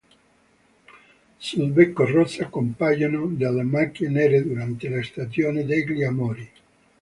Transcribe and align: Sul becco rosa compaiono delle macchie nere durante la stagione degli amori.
Sul 1.37 1.69
becco 1.69 2.07
rosa 2.07 2.47
compaiono 2.49 3.27
delle 3.27 3.61
macchie 3.61 4.09
nere 4.09 4.41
durante 4.41 4.89
la 4.89 5.03
stagione 5.03 5.63
degli 5.63 6.01
amori. 6.03 6.51